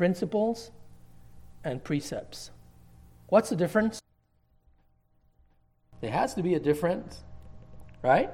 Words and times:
principles 0.00 0.70
and 1.62 1.84
precepts. 1.84 2.50
What's 3.28 3.50
the 3.50 3.54
difference? 3.54 4.00
There 6.00 6.10
has 6.10 6.32
to 6.36 6.42
be 6.42 6.54
a 6.54 6.58
difference, 6.58 7.22
right? 8.02 8.30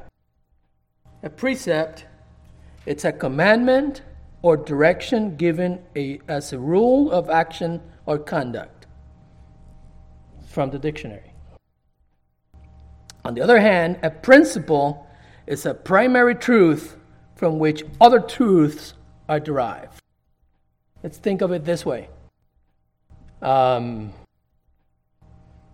A 1.24 1.28
precept, 1.28 2.06
it's 2.86 3.04
a 3.04 3.10
commandment 3.10 4.02
or 4.42 4.56
direction 4.56 5.34
given 5.34 5.82
a, 5.96 6.20
as 6.28 6.52
a 6.52 6.58
rule 6.60 7.10
of 7.10 7.28
action 7.30 7.82
or 8.06 8.16
conduct 8.16 8.86
from 10.46 10.70
the 10.70 10.78
dictionary. 10.78 11.32
On 13.24 13.34
the 13.34 13.40
other 13.40 13.58
hand, 13.58 13.98
a 14.04 14.10
principle 14.10 15.04
is 15.48 15.66
a 15.66 15.74
primary 15.74 16.36
truth 16.36 16.96
from 17.34 17.58
which 17.58 17.82
other 18.00 18.20
truths 18.20 18.94
are 19.28 19.40
derived. 19.40 20.00
Let's 21.06 21.18
think 21.18 21.40
of 21.40 21.52
it 21.52 21.64
this 21.64 21.86
way. 21.86 22.08
Um, 23.40 24.12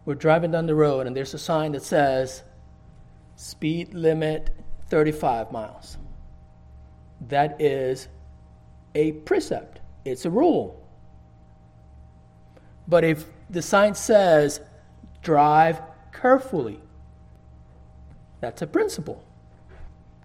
we're 0.05 0.15
driving 0.15 0.51
down 0.51 0.67
the 0.67 0.75
road, 0.75 1.07
and 1.07 1.17
there's 1.17 1.33
a 1.33 1.39
sign 1.39 1.73
that 1.73 1.83
says, 1.83 2.43
speed 3.37 3.95
limit 3.95 4.51
35 4.91 5.51
miles. 5.51 5.97
That 7.29 7.59
is 7.63 8.09
a 8.95 9.13
precept, 9.13 9.81
it's 10.05 10.27
a 10.27 10.31
rule. 10.31 10.87
But 12.87 13.03
if 13.03 13.25
the 13.49 13.63
sign 13.63 13.95
says, 13.95 14.61
drive 15.23 15.81
carefully, 16.13 16.79
that's 18.43 18.61
a 18.61 18.67
principle. 18.67 19.25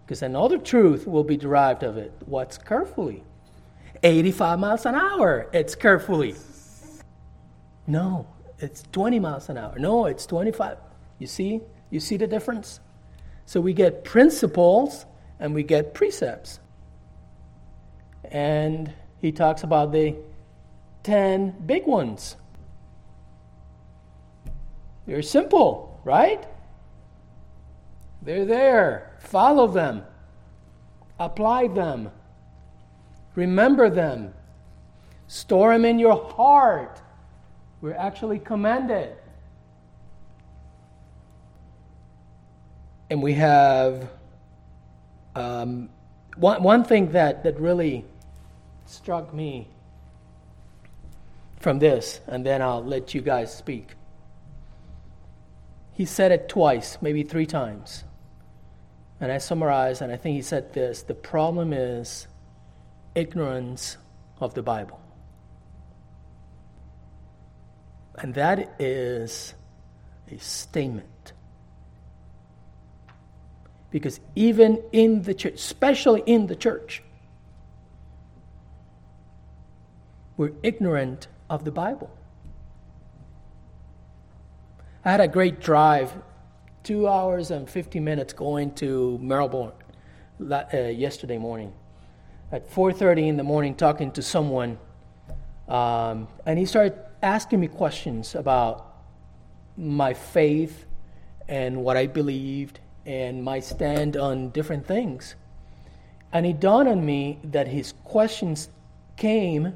Because 0.05 0.21
another 0.21 0.57
truth 0.57 1.07
will 1.07 1.23
be 1.23 1.37
derived 1.37 1.83
of 1.83 1.95
it. 1.95 2.11
What's 2.25 2.57
carefully? 2.57 3.23
85 4.03 4.59
miles 4.59 4.85
an 4.85 4.95
hour, 4.95 5.49
it's 5.53 5.75
carefully. 5.75 6.35
No, 7.87 8.27
it's 8.59 8.83
20 8.91 9.19
miles 9.19 9.49
an 9.49 9.57
hour. 9.57 9.77
No, 9.77 10.05
it's 10.05 10.25
25. 10.25 10.77
You 11.19 11.27
see? 11.27 11.61
You 11.89 11.99
see 11.99 12.17
the 12.17 12.27
difference? 12.27 12.79
So 13.45 13.61
we 13.61 13.73
get 13.73 14.03
principles 14.03 15.05
and 15.39 15.53
we 15.55 15.63
get 15.63 15.93
precepts. 15.93 16.59
And 18.25 18.93
he 19.19 19.31
talks 19.31 19.63
about 19.63 19.91
the 19.91 20.15
10 21.03 21.63
big 21.65 21.87
ones. 21.87 22.35
They're 25.05 25.21
simple, 25.21 26.01
right? 26.03 26.45
They're 28.21 28.45
there. 28.45 29.17
Follow 29.19 29.67
them. 29.67 30.03
Apply 31.17 31.67
them. 31.67 32.11
Remember 33.37 33.87
them. 33.87 34.33
Store 35.27 35.71
them 35.71 35.85
in 35.85 35.99
your 35.99 36.27
heart. 36.31 36.99
We're 37.81 37.93
actually 37.93 38.39
commanded. 38.39 39.15
And 43.11 43.21
we 43.21 43.33
have 43.33 44.09
um, 45.35 45.89
one, 46.35 46.63
one 46.63 46.83
thing 46.83 47.11
that, 47.11 47.43
that 47.43 47.59
really 47.59 48.05
struck 48.87 49.31
me 49.31 49.67
from 51.59 51.77
this, 51.77 52.21
and 52.25 52.43
then 52.43 52.63
I'll 52.63 52.83
let 52.83 53.13
you 53.13 53.21
guys 53.21 53.55
speak. 53.55 53.89
He 55.93 56.05
said 56.05 56.31
it 56.31 56.49
twice, 56.49 56.97
maybe 57.01 57.21
three 57.21 57.45
times. 57.45 58.03
And 59.21 59.31
I 59.31 59.37
summarized, 59.37 60.01
and 60.01 60.11
I 60.11 60.17
think 60.17 60.35
he 60.35 60.41
said 60.41 60.73
this 60.73 61.03
the 61.03 61.13
problem 61.13 61.71
is 61.71 62.27
ignorance 63.17 63.97
of 64.39 64.53
the 64.53 64.61
Bible. 64.61 65.01
And 68.15 68.35
that 68.35 68.75
is 68.79 69.55
a 70.31 70.37
statement. 70.37 71.33
Because 73.89 74.19
even 74.35 74.83
in 74.91 75.23
the 75.23 75.33
church, 75.33 75.55
especially 75.55 76.21
in 76.25 76.45
the 76.45 76.55
church, 76.55 77.01
we're 80.35 80.53
ignorant 80.61 81.27
of 81.49 81.65
the 81.65 81.71
Bible. 81.71 82.11
I 85.03 85.11
had 85.11 85.21
a 85.21 85.27
great 85.27 85.59
drive, 85.59 86.13
two 86.83 87.07
hours 87.07 87.49
and 87.49 87.67
50 87.67 87.99
minutes 87.99 88.33
going 88.33 88.75
to 88.75 89.17
Melbourne 89.19 89.71
uh, 90.39 90.77
yesterday 90.77 91.39
morning. 91.39 91.73
At 92.51 92.69
4:30 92.69 93.27
in 93.27 93.37
the 93.37 93.43
morning, 93.43 93.75
talking 93.75 94.11
to 94.11 94.21
someone, 94.21 94.77
um, 95.67 96.27
and 96.45 96.57
he 96.57 96.65
started 96.65 96.93
asking 97.21 97.59
me 97.59 97.67
questions 97.67 98.35
about 98.35 98.85
my 99.75 100.13
faith 100.13 100.85
and 101.47 101.83
what 101.83 101.97
I 101.97 102.07
believed 102.07 102.79
and 103.05 103.43
my 103.43 103.59
stand 103.59 104.15
on 104.17 104.49
different 104.49 104.85
things. 104.85 105.35
And 106.31 106.45
it 106.45 106.59
dawned 106.59 106.89
on 106.89 107.05
me 107.05 107.39
that 107.43 107.67
his 107.67 107.93
questions 108.03 108.69
came 109.15 109.73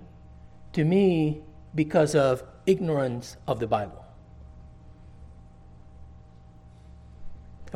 to 0.74 0.84
me 0.84 1.42
because 1.74 2.16
of 2.16 2.44
ignorance 2.66 3.38
of 3.48 3.60
the 3.60 3.68
Bible. 3.68 4.06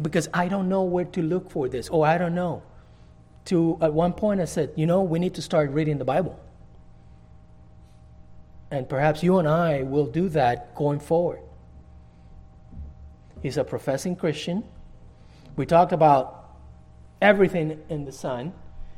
Because 0.02 0.28
I 0.34 0.48
don't 0.50 0.68
know 0.68 0.84
where 0.84 1.06
to 1.06 1.22
look 1.22 1.50
for 1.50 1.70
this, 1.70 1.90
or 1.90 2.06
I 2.06 2.18
don't 2.18 2.36
know. 2.36 2.64
To 3.46 3.78
at 3.82 3.94
one 3.94 4.14
point 4.14 4.42
I 4.42 4.46
said, 4.46 4.72
you 4.76 4.86
know, 4.86 5.04
we 5.04 5.20
need 5.20 5.36
to 5.36 5.42
start 5.42 5.70
reading 5.72 5.98
the 5.98 6.06
Bible. 6.06 6.40
And 8.72 8.90
perhaps 8.90 9.22
you 9.24 9.38
and 9.38 9.48
I 9.48 9.84
will 9.84 10.08
do 10.08 10.30
that 10.30 10.76
going 10.76 11.00
forward. 11.00 11.40
He's 13.42 13.58
a 13.58 13.64
professing 13.64 14.16
Christian. 14.16 14.64
We 15.56 15.66
talked 15.66 15.94
about 15.94 16.58
everything 17.22 17.80
in 17.90 18.06
the 18.06 18.12
sun. 18.12 18.54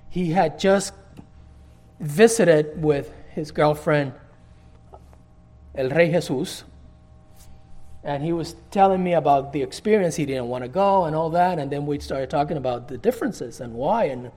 He 0.10 0.32
had 0.32 0.58
just 0.58 0.94
visited 2.00 2.82
with 2.82 3.12
his 3.32 3.52
girlfriend, 3.52 4.14
El 5.76 5.90
Rey 5.90 6.12
Jesus, 6.12 6.64
and 8.08 8.24
he 8.24 8.32
was 8.32 8.56
telling 8.72 9.04
me 9.04 9.14
about 9.14 9.52
the 9.52 9.62
experience. 9.62 10.16
He 10.16 10.26
didn't 10.26 10.48
want 10.48 10.64
to 10.64 10.70
go 10.70 11.04
and 11.04 11.16
all 11.16 11.30
that. 11.32 11.60
And 11.60 11.70
then 11.70 11.86
we 11.86 12.00
started 12.00 12.30
talking 12.30 12.56
about 12.56 12.88
the 12.88 12.98
differences 12.98 13.60
and 13.60 13.74
why. 13.74 14.06
And, 14.06 14.32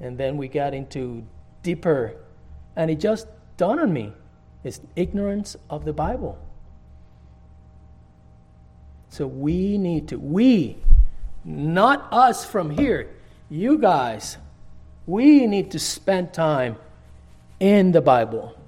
and 0.00 0.18
then 0.18 0.36
we 0.36 0.48
got 0.48 0.74
into 0.74 1.24
deeper. 1.62 2.16
And 2.74 2.90
it 2.90 2.98
just 2.98 3.28
dawned 3.56 3.78
on 3.78 3.92
me 3.92 4.12
it's 4.64 4.80
ignorance 4.96 5.56
of 5.70 5.84
the 5.84 5.92
Bible. 5.92 6.36
So 9.08 9.24
we 9.24 9.78
need 9.78 10.08
to, 10.08 10.18
we, 10.18 10.76
not 11.44 12.08
us 12.12 12.44
from 12.44 12.70
here, 12.70 13.08
you 13.48 13.78
guys, 13.78 14.36
we 15.06 15.46
need 15.46 15.70
to 15.70 15.78
spend 15.78 16.32
time 16.32 16.76
in 17.60 17.92
the 17.92 18.00
Bible. 18.00 18.59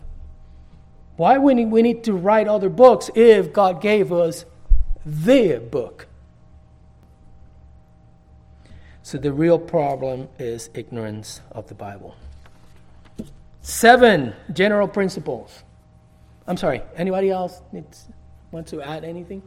Why 1.16 1.36
need, 1.54 1.70
we 1.70 1.82
need 1.82 2.04
to 2.04 2.14
write 2.14 2.48
other 2.48 2.68
books 2.68 3.10
if 3.14 3.52
God 3.52 3.80
gave 3.80 4.12
us 4.12 4.44
the 5.04 5.58
book? 5.58 6.06
So 9.02 9.18
the 9.18 9.32
real 9.32 9.58
problem 9.58 10.28
is 10.38 10.70
ignorance 10.74 11.40
of 11.50 11.68
the 11.68 11.74
Bible. 11.74 12.16
Seven 13.60 14.32
general 14.52 14.88
principles. 14.88 15.64
I'm 16.46 16.56
sorry, 16.56 16.82
anybody 16.96 17.30
else 17.30 17.62
needs, 17.72 18.08
want 18.50 18.66
to 18.68 18.82
add 18.82 19.04
anything? 19.04 19.42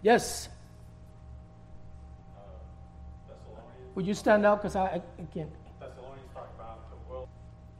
Yes. 0.00 0.48
Uh, 2.36 2.40
Would 3.94 4.06
you 4.06 4.14
stand 4.14 4.46
up? 4.46 4.62
Because 4.62 4.76
I, 4.76 4.84
I, 4.84 5.02
can't. 5.34 5.50
Thessalonians 5.80 6.28
talk 6.34 6.50
about 6.56 6.90
the 6.90 7.10
world. 7.10 7.28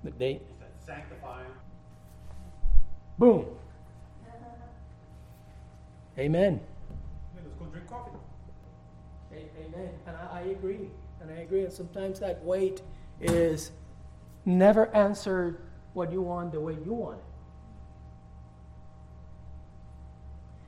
The 0.05 0.11
date? 0.11 0.43
He 0.47 0.55
said, 0.59 0.69
sanctifying. 0.87 1.22
Boom. 3.19 3.47
Amen. 6.19 6.61
Let's 7.35 7.49
go 7.59 7.65
drink 7.67 7.89
coffee. 7.89 8.11
Amen. 9.33 9.91
And 10.07 10.17
I, 10.17 10.39
I 10.39 10.41
agree. 10.51 10.91
And 11.21 11.31
I 11.31 11.43
agree. 11.43 11.65
And 11.65 11.73
sometimes 11.73 12.21
that 12.21 12.45
wait 12.45 12.83
is 13.21 13.71
never 14.45 14.95
answered 14.95 15.59
what 15.95 16.13
you 16.13 16.21
want 16.21 16.53
the 16.53 16.61
way 16.61 16.75
you 16.85 16.93
want 16.93 17.19
it. 17.19 17.25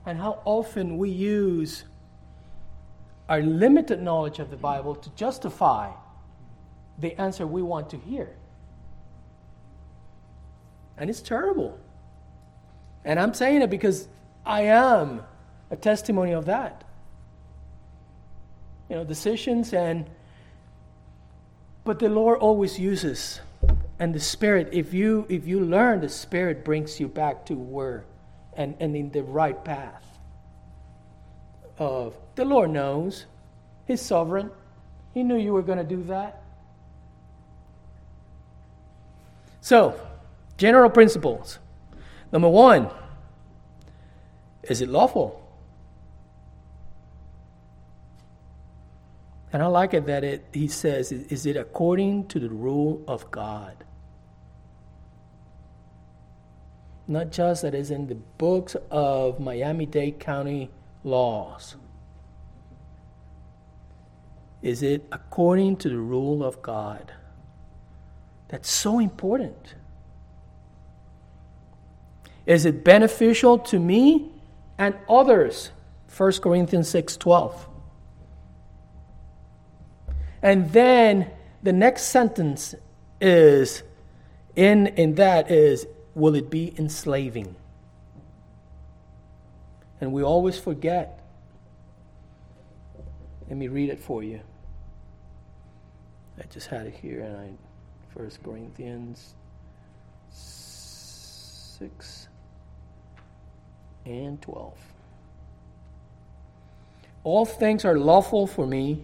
and 0.06 0.18
how 0.18 0.40
often 0.44 0.98
we 0.98 1.10
use 1.10 1.84
our 3.28 3.40
limited 3.40 4.02
knowledge 4.02 4.38
of 4.38 4.50
the 4.50 4.56
Bible 4.56 4.94
to 4.94 5.10
justify 5.10 5.90
the 6.98 7.18
answer 7.20 7.46
we 7.46 7.62
want 7.62 7.88
to 7.90 7.96
hear. 7.96 8.36
And 10.98 11.08
it's 11.08 11.22
terrible. 11.22 11.78
And 13.04 13.20
I'm 13.20 13.34
saying 13.34 13.62
it 13.62 13.70
because 13.70 14.08
I 14.46 14.62
am 14.62 15.22
a 15.70 15.76
testimony 15.76 16.32
of 16.32 16.46
that. 16.46 16.84
You 18.88 18.96
know, 18.96 19.04
decisions 19.04 19.72
and 19.72 20.06
but 21.84 21.98
the 21.98 22.08
Lord 22.08 22.38
always 22.38 22.78
uses 22.78 23.40
And 23.98 24.14
the 24.14 24.20
Spirit, 24.20 24.70
if 24.72 24.92
you 24.92 25.26
if 25.28 25.46
you 25.46 25.60
learn, 25.60 26.00
the 26.00 26.08
Spirit 26.08 26.64
brings 26.64 26.98
you 26.98 27.08
back 27.08 27.46
to 27.46 27.54
where 27.54 28.04
and, 28.56 28.74
and 28.80 28.96
in 28.96 29.10
the 29.10 29.22
right 29.22 29.62
path 29.64 30.04
of 31.78 32.14
the 32.34 32.44
Lord 32.44 32.70
knows. 32.70 33.26
He's 33.86 34.00
sovereign. 34.00 34.50
He 35.12 35.22
knew 35.22 35.36
you 35.36 35.52
were 35.52 35.62
going 35.62 35.78
to 35.78 35.84
do 35.84 36.02
that. 36.04 36.42
So, 39.60 39.98
general 40.56 40.90
principles. 40.90 41.58
Number 42.34 42.48
one, 42.48 42.90
is 44.64 44.80
it 44.80 44.88
lawful? 44.88 45.40
And 49.52 49.62
I 49.62 49.66
like 49.66 49.94
it 49.94 50.06
that 50.06 50.24
it, 50.24 50.44
he 50.52 50.66
says, 50.66 51.12
is 51.12 51.46
it 51.46 51.56
according 51.56 52.26
to 52.26 52.40
the 52.40 52.48
rule 52.48 53.04
of 53.06 53.30
God? 53.30 53.84
Not 57.06 57.30
just 57.30 57.62
that 57.62 57.72
is 57.72 57.92
in 57.92 58.08
the 58.08 58.16
books 58.16 58.74
of 58.90 59.38
Miami 59.38 59.86
Dade 59.86 60.18
County 60.18 60.72
laws. 61.04 61.76
Is 64.60 64.82
it 64.82 65.06
according 65.12 65.76
to 65.76 65.88
the 65.88 65.98
rule 65.98 66.42
of 66.42 66.60
God? 66.62 67.12
That's 68.48 68.68
so 68.68 68.98
important. 68.98 69.76
Is 72.46 72.66
it 72.66 72.84
beneficial 72.84 73.58
to 73.58 73.78
me 73.78 74.32
and 74.78 74.94
others? 75.08 75.70
1 76.16 76.42
Corinthians 76.42 76.88
6:12. 76.88 77.68
And 80.42 80.70
then 80.72 81.30
the 81.62 81.72
next 81.72 82.04
sentence 82.04 82.74
is 83.20 83.82
in 84.54 84.88
in 84.88 85.14
that 85.14 85.50
is 85.50 85.86
will 86.14 86.34
it 86.34 86.50
be 86.50 86.74
enslaving? 86.78 87.56
And 90.00 90.12
we 90.12 90.22
always 90.22 90.58
forget. 90.58 91.20
Let 93.48 93.56
me 93.56 93.68
read 93.68 93.88
it 93.90 93.98
for 93.98 94.22
you. 94.22 94.40
I 96.38 96.42
just 96.50 96.66
had 96.66 96.86
it 96.86 96.94
here 96.94 97.20
and 97.20 97.36
I 97.36 97.50
First 98.14 98.42
Corinthians 98.42 99.34
6 100.30 102.23
and 104.04 104.40
12. 104.42 104.74
All 107.22 107.46
things 107.46 107.84
are 107.84 107.98
lawful 107.98 108.46
for 108.46 108.66
me, 108.66 109.02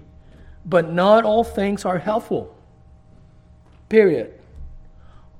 but 0.64 0.93
not 0.93 1.25
all 1.25 1.43
things 1.43 1.85
are 1.85 1.99
helpful. 1.99 2.55
Period. 3.88 4.35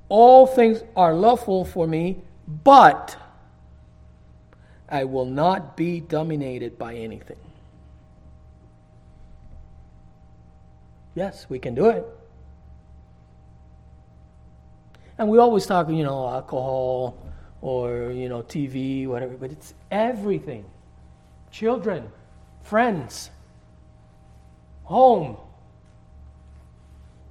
All 0.09 0.47
things 0.47 0.83
are 0.95 1.13
lawful 1.13 1.63
for 1.63 1.87
me, 1.87 2.21
but 2.47 3.15
I 4.89 5.05
will 5.05 5.25
not 5.25 5.77
be 5.77 6.01
dominated 6.01 6.77
by 6.77 6.95
anything. 6.95 7.37
Yes, 11.15 11.45
we 11.49 11.59
can 11.59 11.75
do 11.75 11.87
it. 11.89 12.05
And 15.17 15.29
we 15.29 15.37
always 15.37 15.65
talk, 15.65 15.89
you 15.89 16.03
know, 16.03 16.27
alcohol 16.27 17.15
or, 17.61 18.11
you 18.11 18.27
know, 18.27 18.41
TV, 18.41 19.07
whatever, 19.07 19.35
but 19.37 19.51
it's 19.51 19.73
everything 19.91 20.65
children, 21.51 22.09
friends, 22.63 23.29
home. 24.83 25.37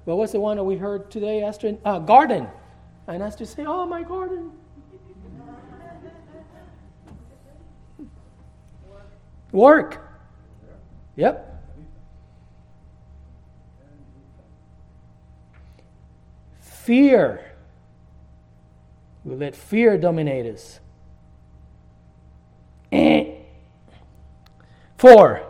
What 0.05 0.17
was 0.17 0.31
the 0.31 0.39
one 0.39 0.57
that 0.57 0.63
we 0.63 0.77
heard 0.77 1.11
today, 1.11 1.41
Esther? 1.43 1.77
Uh, 1.83 1.99
garden. 1.99 2.47
And 3.07 3.21
Esther 3.21 3.45
say, 3.45 3.65
Oh, 3.65 3.85
my 3.85 4.03
garden. 4.03 4.51
Work. 9.51 10.01
Yep. 11.17 11.47
Fear. 16.61 17.50
We 19.23 19.35
let 19.35 19.55
fear 19.55 19.97
dominate 19.97 20.45
us. 20.53 20.79
Eh. 22.91 23.31
Four, 24.97 25.43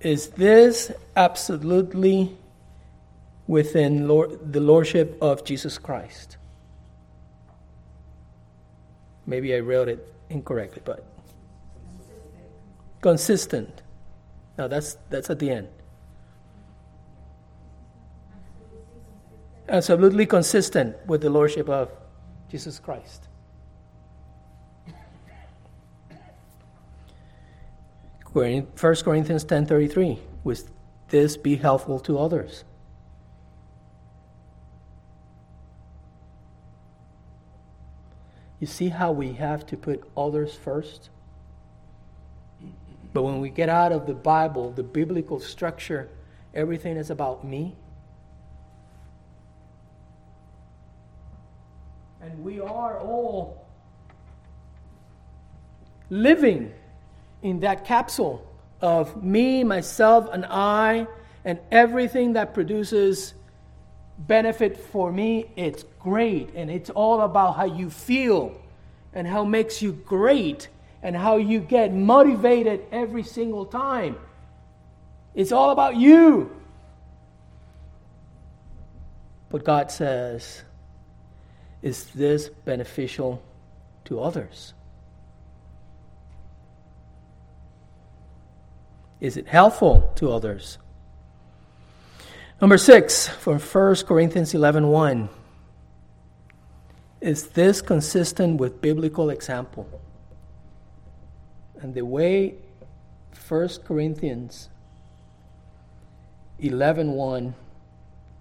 is 0.00 0.28
this 0.28 0.92
absolutely 1.16 2.36
within 3.46 4.06
Lord, 4.06 4.52
the 4.52 4.60
Lordship 4.60 5.18
of 5.20 5.44
Jesus 5.44 5.78
Christ? 5.78 6.36
Maybe 9.26 9.54
I 9.54 9.60
wrote 9.60 9.88
it 9.88 10.12
incorrectly, 10.30 10.82
but 10.84 11.04
consistent. 13.00 13.82
Now 14.56 14.68
that's 14.68 14.96
that's 15.10 15.30
at 15.30 15.38
the 15.38 15.50
end. 15.50 15.68
Absolutely 19.68 20.24
consistent 20.24 20.96
with 21.06 21.20
the 21.20 21.28
lordship 21.28 21.68
of 21.68 21.90
Jesus 22.50 22.78
Christ. 22.78 23.28
First 28.74 29.04
Corinthians 29.04 29.44
10:33 29.44 30.20
Will 30.44 30.56
this 31.08 31.36
be 31.36 31.56
helpful 31.56 31.98
to 32.00 32.18
others? 32.18 32.64
You 38.60 38.66
see 38.66 38.88
how 38.88 39.12
we 39.12 39.32
have 39.34 39.66
to 39.66 39.76
put 39.76 40.04
others 40.16 40.54
first? 40.54 41.10
But 43.12 43.22
when 43.22 43.40
we 43.40 43.50
get 43.50 43.68
out 43.68 43.92
of 43.92 44.06
the 44.06 44.14
Bible, 44.14 44.70
the 44.70 44.82
biblical 44.82 45.40
structure, 45.40 46.08
everything 46.54 46.96
is 46.96 47.10
about 47.10 47.44
me. 47.44 47.74
And 52.20 52.42
we 52.42 52.60
are 52.60 52.98
all 52.98 53.66
living 56.10 56.72
in 57.42 57.60
that 57.60 57.84
capsule 57.84 58.44
of 58.80 59.22
me, 59.22 59.64
myself, 59.64 60.28
and 60.32 60.44
I, 60.46 61.06
and 61.44 61.58
everything 61.70 62.34
that 62.34 62.54
produces 62.54 63.34
benefit 64.18 64.76
for 64.76 65.12
me, 65.12 65.46
it's 65.56 65.84
great. 66.00 66.50
And 66.54 66.70
it's 66.70 66.90
all 66.90 67.20
about 67.20 67.56
how 67.56 67.64
you 67.64 67.90
feel 67.90 68.60
and 69.12 69.26
how 69.26 69.44
makes 69.44 69.80
you 69.80 69.92
great 69.92 70.68
and 71.02 71.16
how 71.16 71.36
you 71.36 71.60
get 71.60 71.94
motivated 71.94 72.84
every 72.90 73.22
single 73.22 73.64
time. 73.64 74.16
It's 75.34 75.52
all 75.52 75.70
about 75.70 75.96
you. 75.96 76.50
But 79.50 79.64
God 79.64 79.90
says, 79.90 80.62
is 81.82 82.06
this 82.06 82.48
beneficial 82.48 83.42
to 84.04 84.20
others? 84.20 84.74
Is 89.20 89.36
it 89.36 89.48
helpful 89.48 90.12
to 90.16 90.30
others? 90.30 90.78
Number 92.60 92.78
six, 92.78 93.28
from 93.28 93.58
1 93.58 93.96
Corinthians 94.06 94.54
11 94.54 94.88
1. 94.88 95.28
Is 97.20 97.48
this 97.48 97.82
consistent 97.82 98.60
with 98.60 98.80
biblical 98.80 99.30
example? 99.30 99.88
And 101.80 101.94
the 101.94 102.04
way 102.04 102.54
1 103.48 103.68
Corinthians 103.84 104.68
11 106.58 107.12
1 107.12 107.54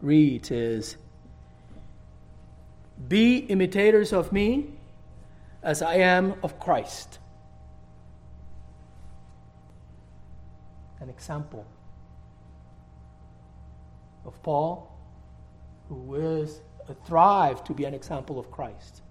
reads 0.01 0.51
is 0.51 0.97
Be 3.07 3.37
imitators 3.37 4.11
of 4.13 4.31
me 4.31 4.73
as 5.61 5.81
I 5.81 5.95
am 5.95 6.35
of 6.43 6.59
Christ. 6.59 7.19
An 10.99 11.09
example 11.09 11.65
of 14.25 14.41
Paul, 14.43 14.91
who 15.89 16.15
is 16.15 16.61
a 16.89 16.93
thrive 16.93 17.63
to 17.65 17.73
be 17.73 17.85
an 17.85 17.93
example 17.93 18.39
of 18.39 18.49
Christ. 18.51 19.01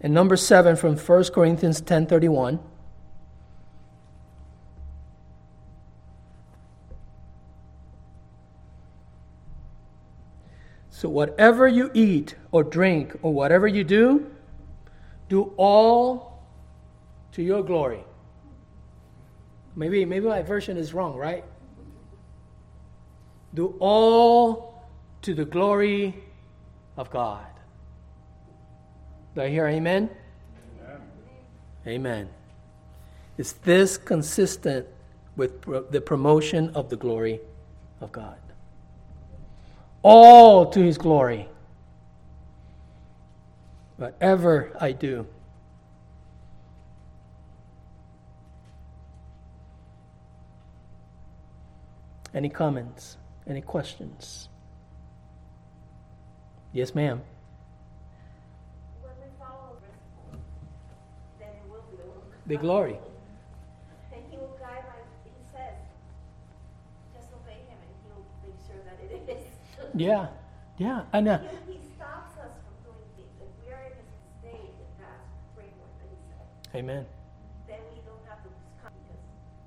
And 0.00 0.14
number 0.14 0.36
seven 0.36 0.76
from 0.76 0.96
1 0.96 1.32
Corinthians 1.32 1.80
10:31. 1.80 2.60
So 10.98 11.08
whatever 11.08 11.68
you 11.68 11.92
eat 11.94 12.34
or 12.50 12.64
drink 12.64 13.14
or 13.22 13.32
whatever 13.32 13.68
you 13.68 13.84
do, 13.84 14.28
do 15.28 15.54
all 15.56 16.42
to 17.30 17.40
your 17.40 17.62
glory. 17.62 18.02
Maybe 19.76 20.04
maybe 20.04 20.26
my 20.26 20.42
version 20.42 20.76
is 20.76 20.92
wrong, 20.92 21.14
right? 21.14 21.44
Do 23.54 23.76
all 23.78 24.82
to 25.22 25.34
the 25.34 25.44
glory 25.44 26.16
of 26.96 27.10
God. 27.10 27.46
Do 29.36 29.42
I 29.42 29.50
hear 29.50 29.68
amen? 29.68 30.10
Amen. 30.82 31.00
Amen. 31.86 32.28
Is 33.36 33.52
this 33.52 33.96
consistent 33.98 34.84
with 35.36 35.62
the 35.92 36.00
promotion 36.00 36.70
of 36.70 36.90
the 36.90 36.96
glory 36.96 37.38
of 38.00 38.10
God? 38.10 38.47
All 40.02 40.66
to 40.70 40.80
his 40.80 40.96
glory. 40.96 41.48
Whatever 43.96 44.76
I 44.80 44.92
do. 44.92 45.26
Any 52.32 52.48
comments? 52.48 53.16
Any 53.48 53.60
questions? 53.60 54.48
Yes, 56.72 56.94
ma'am. 56.94 57.22
When 59.02 59.12
we 59.18 59.26
follow 59.38 59.74
the 59.74 59.88
principle, 60.30 60.38
then 61.40 61.48
it 61.48 61.68
will 61.68 61.82
be 61.90 62.54
The 62.54 62.60
glory. 62.60 62.98
And 64.12 64.22
he 64.30 64.36
will 64.36 64.56
guide 64.60 64.84
like 64.86 65.08
he 65.24 65.30
says. 65.50 65.74
Just 67.16 67.32
obey 67.32 67.58
him 67.66 67.78
and 67.82 67.92
he'll 68.06 68.22
make 68.44 68.60
sure 68.68 68.78
that 68.84 69.02
it 69.02 69.28
is. 69.28 69.87
Yeah, 70.00 70.28
yeah. 70.78 71.02
And 71.12 71.28
uh, 71.28 71.38
He, 71.38 71.72
he 71.72 71.78
stops 71.96 72.38
us 72.38 72.52
from 72.64 72.74
doing 72.84 73.04
things. 73.16 73.28
If 73.40 73.66
we 73.66 73.72
are 73.72 73.82
in 73.84 73.92
his 73.92 74.10
state, 74.40 74.74
framework 75.54 75.92
that 76.00 76.08
he 76.10 76.16
said, 76.28 76.78
amen. 76.78 77.06
then 77.66 77.78
we 77.92 78.00
don't 78.06 78.22
have 78.28 78.42
to 78.42 78.48
come 78.82 78.92
because 79.02 79.22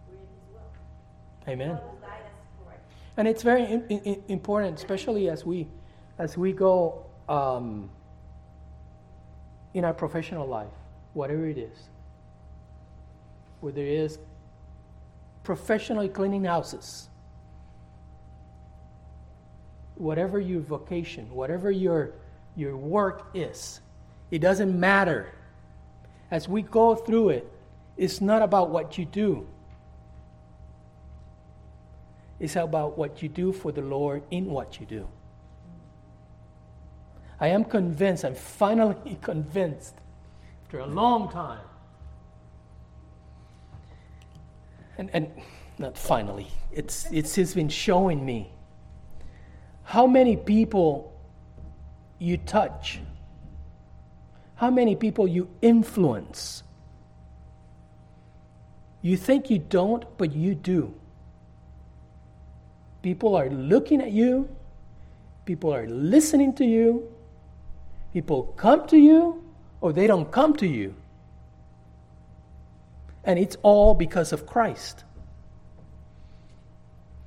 we're 0.07 0.15
in 0.15 0.21
his 0.21 0.53
will. 0.53 1.51
Amen. 1.51 1.69
God 1.75 1.83
will 1.83 1.99
guide 2.01 2.25
us 2.25 2.65
correct. 2.65 2.83
And 3.17 3.27
it's 3.27 3.43
very 3.43 3.65
in, 3.65 3.83
in, 3.89 4.23
important, 4.27 4.77
especially 4.77 5.29
as 5.29 5.45
we 5.45 5.67
as 6.17 6.37
we 6.37 6.53
go 6.53 7.05
um, 7.27 7.89
in 9.73 9.85
our 9.85 9.93
professional 9.93 10.47
life, 10.47 10.67
whatever 11.13 11.47
it 11.47 11.57
is, 11.57 11.89
whether 13.61 13.81
it 13.81 13.87
is 13.87 14.19
professionally 15.43 16.09
cleaning 16.09 16.43
houses, 16.43 17.09
whatever 20.01 20.39
your 20.39 20.61
vocation, 20.61 21.29
whatever 21.33 21.69
your 21.71 22.13
your 22.55 22.75
work 22.75 23.27
is, 23.33 23.79
it 24.29 24.39
doesn't 24.39 24.77
matter. 24.77 25.33
As 26.31 26.49
we 26.49 26.61
go 26.63 26.95
through 26.95 27.29
it, 27.29 27.51
it's 27.97 28.19
not 28.19 28.41
about 28.41 28.69
what 28.69 28.97
you 28.97 29.05
do. 29.05 29.47
It's 32.39 32.55
about 32.55 32.97
what 32.97 33.21
you 33.21 33.29
do 33.29 33.53
for 33.53 33.71
the 33.71 33.81
Lord 33.81 34.23
in 34.31 34.45
what 34.45 34.79
you 34.79 34.85
do. 34.85 35.07
I 37.39 37.47
am 37.47 37.63
convinced, 37.63 38.25
I'm 38.25 38.35
finally 38.35 39.17
convinced, 39.21 39.95
after 40.65 40.79
a 40.79 40.87
long 40.87 41.29
time, 41.31 41.65
and, 44.97 45.09
and 45.13 45.31
not 45.77 45.97
finally, 45.97 46.47
it's, 46.71 47.05
it's, 47.11 47.37
it's 47.37 47.53
been 47.53 47.69
showing 47.69 48.25
me 48.25 48.51
how 49.83 50.07
many 50.07 50.37
people 50.37 51.11
you 52.19 52.37
touch, 52.37 52.99
how 54.55 54.69
many 54.69 54.95
people 54.95 55.27
you 55.27 55.49
influence. 55.61 56.63
You 59.01 59.17
think 59.17 59.49
you 59.49 59.57
don't, 59.57 60.05
but 60.19 60.33
you 60.33 60.53
do. 60.53 60.93
People 63.01 63.35
are 63.35 63.49
looking 63.49 64.01
at 64.01 64.11
you. 64.11 64.47
People 65.45 65.73
are 65.73 65.87
listening 65.87 66.53
to 66.53 66.65
you. 66.65 67.11
People 68.13 68.43
come 68.57 68.87
to 68.87 68.97
you 68.97 69.43
or 69.81 69.91
they 69.91 70.05
don't 70.05 70.31
come 70.31 70.55
to 70.57 70.67
you. 70.67 70.93
And 73.23 73.39
it's 73.39 73.57
all 73.63 73.95
because 73.95 74.31
of 74.31 74.45
Christ. 74.45 75.03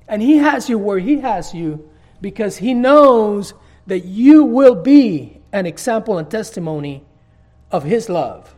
And 0.06 0.22
He 0.22 0.36
has 0.36 0.68
you 0.68 0.78
where 0.78 0.98
He 0.98 1.18
has 1.18 1.52
you 1.52 1.90
because 2.20 2.58
He 2.58 2.74
knows 2.74 3.54
that 3.86 4.04
you 4.04 4.44
will 4.44 4.74
be 4.74 5.40
an 5.52 5.66
example 5.66 6.18
and 6.18 6.30
testimony 6.30 7.04
of 7.70 7.84
His 7.84 8.08
love. 8.08 8.54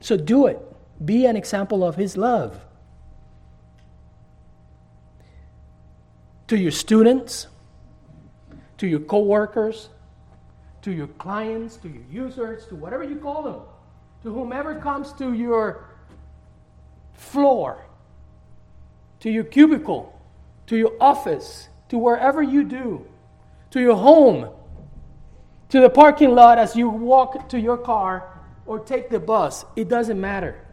So 0.00 0.16
do 0.16 0.46
it. 0.46 0.58
Be 1.04 1.26
an 1.26 1.36
example 1.36 1.84
of 1.84 1.96
His 1.96 2.16
love. 2.16 2.64
to 6.50 6.58
your 6.58 6.72
students, 6.72 7.46
to 8.76 8.88
your 8.88 8.98
coworkers, 8.98 9.88
to 10.82 10.90
your 10.90 11.06
clients, 11.06 11.76
to 11.76 11.88
your 11.88 12.02
users, 12.10 12.66
to 12.66 12.74
whatever 12.74 13.04
you 13.04 13.14
call 13.14 13.44
them, 13.44 13.60
to 14.24 14.34
whomever 14.34 14.74
comes 14.74 15.12
to 15.12 15.32
your 15.32 15.84
floor, 17.12 17.86
to 19.20 19.30
your 19.30 19.44
cubicle, 19.44 20.19
to 20.70 20.76
your 20.76 20.92
office, 21.00 21.68
to 21.88 21.98
wherever 21.98 22.40
you 22.40 22.62
do, 22.62 23.04
to 23.72 23.80
your 23.80 23.96
home, 23.96 24.48
to 25.68 25.80
the 25.80 25.90
parking 25.90 26.30
lot 26.30 26.58
as 26.58 26.76
you 26.76 26.88
walk 26.88 27.48
to 27.48 27.58
your 27.58 27.76
car 27.76 28.40
or 28.66 28.78
take 28.78 29.10
the 29.10 29.18
bus. 29.18 29.64
It 29.74 29.88
doesn't 29.88 30.20
matter. 30.20 30.64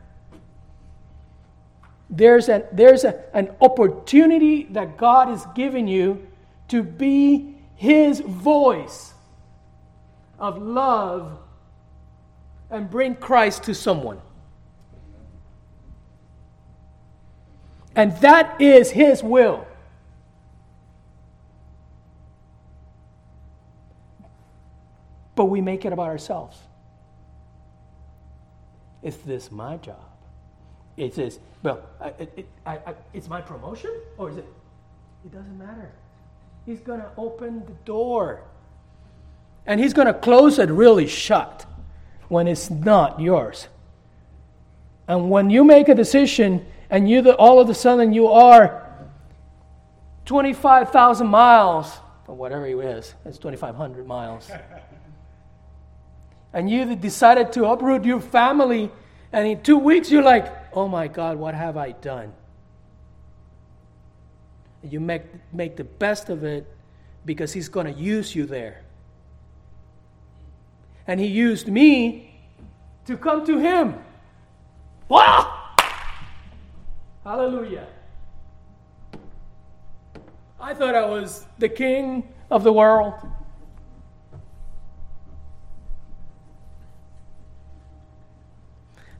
There's, 2.12 2.48
an, 2.48 2.66
there's 2.72 3.06
a, 3.06 3.24
an 3.36 3.56
opportunity 3.60 4.66
that 4.66 4.98
God 4.98 5.32
is 5.32 5.44
giving 5.56 5.88
you 5.88 6.28
to 6.68 6.84
be 6.84 7.56
His 7.74 8.20
voice 8.20 9.16
of 10.38 10.62
love 10.62 11.40
and 12.70 12.88
bring 12.88 13.16
Christ 13.16 13.64
to 13.64 13.74
someone. 13.74 14.22
And 17.96 18.16
that 18.18 18.62
is 18.62 18.92
His 18.92 19.24
will. 19.24 19.66
But 25.38 25.46
we 25.46 25.62
make 25.62 25.86
it 25.86 25.94
about 25.94 26.08
ourselves. 26.08 26.58
Is 29.04 29.16
this 29.18 29.52
my 29.52 29.78
job? 29.78 30.04
It 30.98 31.14
says, 31.14 31.40
well, 31.62 31.84
it, 32.18 32.34
it, 32.36 32.48
I, 32.66 32.78
I, 32.78 32.96
it's 33.14 33.30
my 33.30 33.40
promotion? 33.40 33.92
Or 34.18 34.32
is 34.32 34.38
it? 34.38 34.46
It 35.24 35.32
doesn't 35.32 35.58
matter. 35.60 35.92
He's 36.66 36.80
going 36.80 37.02
to 37.02 37.12
open 37.18 37.64
the 37.68 37.74
door. 37.86 38.46
And 39.68 39.80
he's 39.80 39.94
going 39.94 40.08
to 40.08 40.14
close 40.14 40.58
it 40.58 40.72
really 40.72 41.06
shut 41.06 41.68
when 42.30 42.48
it's 42.48 42.72
not 42.72 43.22
yours. 43.22 43.68
And 45.08 45.30
when 45.30 45.52
you 45.52 45.64
make 45.64 45.88
a 45.88 45.96
decision 45.96 46.66
and 46.90 47.08
you 47.08 47.30
all 47.34 47.60
of 47.60 47.70
a 47.70 47.76
sudden 47.76 48.12
you 48.12 48.28
are 48.28 48.92
25,000 50.26 51.28
miles, 51.28 52.00
or 52.28 52.36
whatever 52.36 52.66
it 52.66 52.76
is, 52.76 53.14
it's 53.24 53.38
2,500 53.38 54.08
miles. 54.08 54.50
and 56.58 56.68
you 56.68 56.96
decided 56.96 57.54
to 57.54 57.66
uproot 57.68 58.04
your 58.04 58.20
family, 58.20 58.90
and 59.32 59.48
in 59.48 59.62
two 59.62 59.78
weeks 59.78 60.10
you're 60.10 60.24
like, 60.24 60.52
oh 60.74 60.88
my 60.88 61.08
God, 61.08 61.38
what 61.38 61.54
have 61.54 61.78
I 61.78 61.92
done? 61.92 62.34
You 64.82 65.00
make, 65.00 65.22
make 65.54 65.76
the 65.76 65.84
best 65.84 66.30
of 66.30 66.44
it 66.44 66.66
because 67.26 67.54
He's 67.54 67.70
going 67.70 67.86
to 67.86 67.92
use 67.94 68.34
you 68.34 68.48
there. 68.48 68.82
And 71.06 71.20
He 71.20 71.28
used 71.28 71.68
me 71.68 72.42
to 73.06 73.18
come 73.18 73.46
to 73.46 73.60
Him. 73.60 73.94
Wow! 75.10 75.76
Hallelujah. 77.24 77.86
I 80.60 80.74
thought 80.74 80.96
I 80.96 81.06
was 81.06 81.46
the 81.60 81.70
king 81.70 82.34
of 82.50 82.64
the 82.64 82.74
world. 82.74 83.14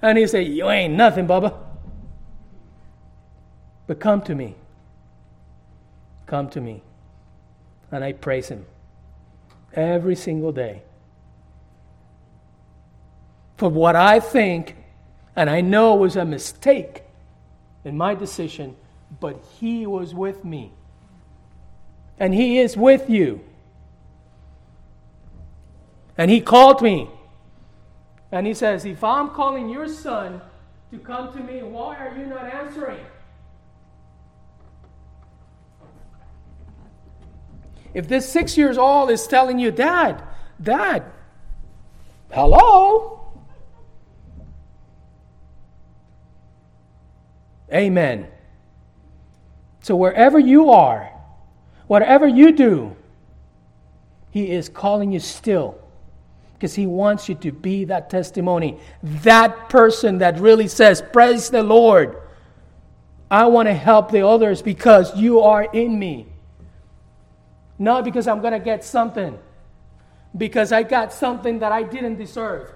And 0.02 0.18
he 0.18 0.28
said, 0.28 0.48
You 0.48 0.70
ain't 0.70 0.94
nothing, 0.94 1.28
Bubba. 1.28 1.54
But 3.88 4.00
come 4.00 4.22
to 4.24 4.36
me. 4.36 4.56
Come 6.26 6.50
to 6.50 6.62
me. 6.62 6.82
And 7.92 8.04
I 8.04 8.14
praise 8.14 8.50
him 8.50 8.66
every 9.74 10.16
single 10.16 10.52
day 10.52 10.82
for 13.58 13.70
what 13.70 13.96
I 13.96 14.20
think 14.20 14.76
and 15.36 15.50
I 15.50 15.62
know 15.62 15.96
was 15.96 16.16
a 16.16 16.26
mistake 16.26 17.04
in 17.86 17.96
my 17.96 18.16
decision, 18.16 18.76
but 19.20 19.40
he 19.60 19.86
was 19.86 20.14
with 20.14 20.44
me. 20.44 20.72
And 22.20 22.34
he 22.34 22.58
is 22.58 22.76
with 22.76 23.08
you. 23.08 23.42
And 26.18 26.32
he 26.32 26.42
called 26.42 26.82
me 26.82 27.08
and 28.32 28.46
he 28.46 28.54
says, 28.54 28.86
If 28.86 29.04
I'm 29.04 29.30
calling 29.30 29.70
your 29.70 29.88
son 29.88 30.42
to 30.92 31.00
come 31.00 31.32
to 31.34 31.40
me, 31.40 31.64
why 31.64 31.96
are 31.98 32.16
you 32.18 32.26
not 32.26 32.46
answering? 32.54 33.00
If 37.94 38.08
this 38.08 38.30
six 38.32 38.58
years 38.58 38.78
old 38.78 39.10
is 39.10 39.26
telling 39.28 39.60
you, 39.60 39.72
Dad, 39.72 40.22
Dad, 40.62 41.04
hello? 42.32 43.14
Amen. 47.74 48.28
So 49.82 49.96
wherever 49.96 50.38
you 50.38 50.70
are, 50.70 51.12
whatever 51.88 52.28
you 52.28 52.52
do, 52.52 52.96
He 54.32 54.52
is 54.52 54.70
calling 54.70 55.12
you 55.12 55.20
still 55.20 55.80
because 56.58 56.74
He 56.74 56.88
wants 56.88 57.30
you 57.30 57.36
to 57.36 57.52
be 57.52 57.86
that 57.86 58.10
testimony, 58.10 58.80
that 59.04 59.70
person 59.70 60.18
that 60.18 60.40
really 60.40 60.68
says, 60.68 61.04
Praise 61.14 61.50
the 61.50 61.62
Lord. 61.62 62.18
I 63.30 63.46
want 63.46 63.68
to 63.68 63.74
help 63.74 64.12
the 64.12 64.26
others 64.26 64.62
because 64.62 65.16
you 65.16 65.42
are 65.42 65.64
in 65.64 66.00
me. 66.00 66.28
Not 67.78 68.06
because 68.06 68.28
I'm 68.28 68.42
going 68.42 68.54
to 68.54 68.60
get 68.60 68.84
something, 68.84 69.38
because 70.36 70.72
I 70.72 70.84
got 70.84 71.14
something 71.14 71.60
that 71.60 71.72
I 71.72 71.84
didn't 71.84 72.16
deserve. 72.16 72.72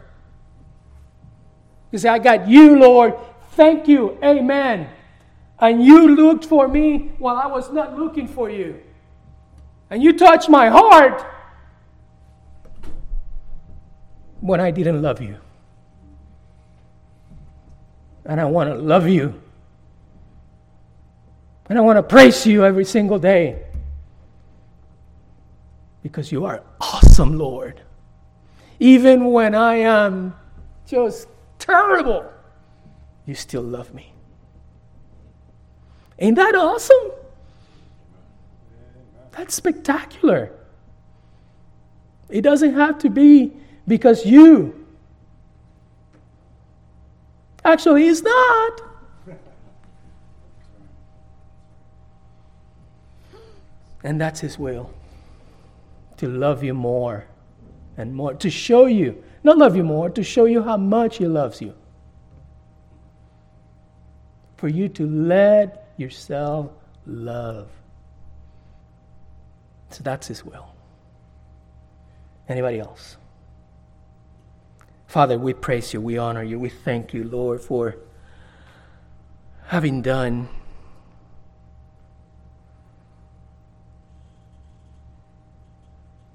Because 1.90 2.06
I 2.06 2.20
got 2.20 2.48
you, 2.48 2.78
Lord. 2.78 3.16
Thank 3.52 3.88
you. 3.88 4.18
Amen. 4.24 4.90
And 5.60 5.84
you 5.84 6.16
looked 6.16 6.46
for 6.46 6.68
me 6.68 7.12
while 7.18 7.38
I 7.38 7.48
was 7.48 7.72
not 7.72 7.98
looking 7.98 8.28
for 8.28 8.50
you. 8.50 8.80
And 9.90 10.02
you 10.02 10.18
touched 10.18 10.50
my 10.50 10.70
heart 10.70 11.26
when 14.42 14.60
I 14.60 14.72
didn't 14.72 15.02
love 15.02 15.22
you. 15.22 15.38
And 18.26 18.42
I 18.42 18.46
want 18.46 18.70
to 18.70 18.76
love 18.76 19.08
you. 19.08 19.40
And 21.70 21.78
I 21.78 21.82
want 21.82 21.98
to 21.98 22.04
praise 22.04 22.46
you 22.46 22.66
every 22.66 22.86
single 22.86 23.18
day. 23.18 23.64
Because 26.04 26.32
you 26.32 26.46
are 26.46 26.64
awesome, 26.82 27.38
Lord. 27.38 27.82
Even 28.80 29.26
when 29.32 29.56
I 29.56 29.76
am 29.76 30.36
just 30.88 31.28
terrible, 31.60 32.32
you 33.26 33.36
still 33.36 33.62
love 33.62 33.94
me. 33.94 34.12
Ain't 36.20 36.36
that 36.36 36.56
awesome? 36.56 37.12
That's 39.32 39.56
spectacular. 39.56 40.52
It 42.30 42.42
doesn't 42.42 42.74
have 42.74 43.00
to 43.00 43.10
be 43.10 43.54
because 43.88 44.26
you. 44.26 44.86
Actually, 47.64 48.08
it's 48.08 48.22
not. 48.22 48.82
And 54.04 54.20
that's 54.20 54.40
His 54.40 54.58
will 54.58 54.92
to 56.18 56.28
love 56.28 56.64
you 56.64 56.74
more 56.74 57.26
and 57.98 58.14
more, 58.14 58.34
to 58.36 58.50
show 58.50 58.86
you, 58.86 59.24
not 59.44 59.58
love 59.58 59.76
you 59.76 59.84
more, 59.84 60.10
to 60.10 60.24
show 60.24 60.46
you 60.46 60.62
how 60.62 60.78
much 60.78 61.18
He 61.18 61.28
loves 61.28 61.62
you. 61.62 61.74
For 64.58 64.68
you 64.68 64.88
to 64.90 65.08
let 65.08 65.94
yourself 65.98 66.72
love. 67.06 67.70
So 69.90 70.04
that's 70.04 70.28
His 70.28 70.46
will. 70.46 70.68
Anybody 72.48 72.80
else? 72.80 73.18
Father, 75.12 75.38
we 75.38 75.54
praise 75.54 75.94
you, 75.94 76.00
we 76.00 76.18
honor 76.18 76.42
you, 76.42 76.58
we 76.58 76.70
thank 76.70 77.14
you, 77.14 77.26
Lord, 77.26 77.60
for 77.60 77.98
having 79.66 80.02
done 80.02 80.48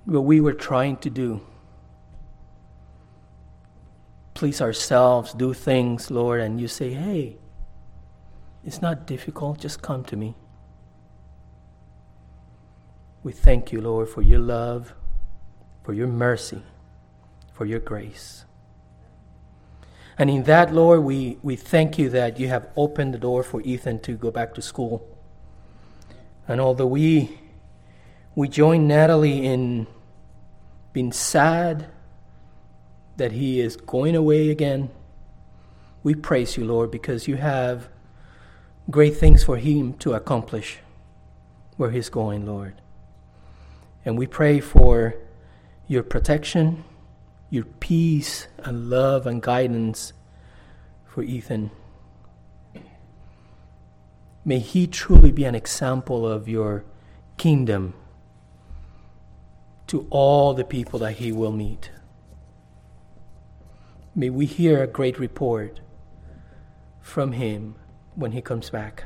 what 0.04 0.24
we 0.24 0.42
were 0.42 0.52
trying 0.52 0.98
to 0.98 1.08
do. 1.08 1.40
Please 4.34 4.60
ourselves, 4.60 5.32
do 5.32 5.54
things, 5.54 6.10
Lord, 6.10 6.42
and 6.42 6.60
you 6.60 6.68
say, 6.68 6.90
hey, 6.90 7.38
it's 8.62 8.82
not 8.82 9.06
difficult, 9.06 9.58
just 9.58 9.80
come 9.80 10.04
to 10.04 10.16
me. 10.16 10.34
We 13.22 13.32
thank 13.32 13.72
you, 13.72 13.80
Lord, 13.80 14.10
for 14.10 14.20
your 14.20 14.40
love, 14.40 14.92
for 15.82 15.94
your 15.94 16.08
mercy, 16.08 16.62
for 17.54 17.64
your 17.64 17.80
grace. 17.80 18.44
And 20.18 20.30
in 20.30 20.44
that, 20.44 20.72
Lord, 20.72 21.00
we, 21.00 21.38
we 21.42 21.56
thank 21.56 21.98
you 21.98 22.08
that 22.10 22.40
you 22.40 22.48
have 22.48 22.68
opened 22.76 23.12
the 23.12 23.18
door 23.18 23.42
for 23.42 23.60
Ethan 23.62 24.00
to 24.00 24.12
go 24.12 24.30
back 24.30 24.54
to 24.54 24.62
school. 24.62 25.06
And 26.48 26.60
although 26.60 26.86
we, 26.86 27.38
we 28.34 28.48
join 28.48 28.86
Natalie 28.86 29.44
in 29.44 29.86
being 30.92 31.12
sad 31.12 31.88
that 33.18 33.32
he 33.32 33.60
is 33.60 33.76
going 33.76 34.16
away 34.16 34.48
again, 34.48 34.90
we 36.02 36.14
praise 36.14 36.56
you, 36.56 36.64
Lord, 36.64 36.90
because 36.90 37.28
you 37.28 37.36
have 37.36 37.88
great 38.90 39.16
things 39.16 39.42
for 39.44 39.56
him 39.56 39.94
to 39.94 40.14
accomplish 40.14 40.78
where 41.76 41.90
he's 41.90 42.08
going, 42.08 42.46
Lord. 42.46 42.80
And 44.04 44.16
we 44.16 44.26
pray 44.26 44.60
for 44.60 45.16
your 45.88 46.02
protection 46.02 46.84
your 47.56 47.64
peace 47.64 48.48
and 48.58 48.90
love 48.90 49.26
and 49.26 49.42
guidance 49.42 50.12
for 51.06 51.22
Ethan. 51.22 51.70
May 54.44 54.58
he 54.58 54.86
truly 54.86 55.32
be 55.32 55.44
an 55.44 55.54
example 55.54 56.28
of 56.28 56.48
your 56.48 56.84
kingdom 57.38 57.94
to 59.86 60.06
all 60.10 60.52
the 60.52 60.64
people 60.64 60.98
that 60.98 61.14
he 61.14 61.32
will 61.32 61.50
meet. 61.50 61.90
May 64.14 64.28
we 64.28 64.44
hear 64.44 64.82
a 64.82 64.86
great 64.86 65.18
report 65.18 65.80
from 67.00 67.32
him 67.32 67.76
when 68.14 68.32
he 68.32 68.42
comes 68.42 68.68
back. 68.68 69.04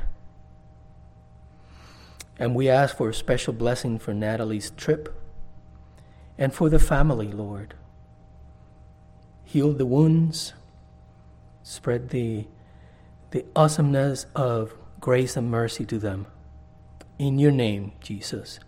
And 2.37 2.53
we 2.53 2.67
ask 2.67 2.97
for 2.97 3.09
a 3.09 3.13
special 3.13 3.53
blessing 3.53 3.97
for 3.97 4.13
Natalie's 4.13 4.71
trip 4.71 5.15
and 6.37 6.53
for 6.53 6.69
the 6.69 6.79
family, 6.79 7.31
Lord 7.31 7.75
heal 9.51 9.73
the 9.73 9.85
wounds, 9.85 10.53
spread 11.61 12.09
the, 12.11 12.45
the 13.31 13.43
awesomeness 13.53 14.25
of 14.33 14.73
grace 15.01 15.35
and 15.35 15.51
mercy 15.51 15.83
to 15.83 15.99
them. 15.99 16.25
In 17.19 17.37
your 17.37 17.51
name, 17.51 17.91
Jesus. 17.99 18.61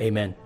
Amen. 0.00 0.36